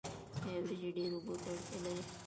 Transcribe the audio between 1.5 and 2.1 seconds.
اړتیا لري؟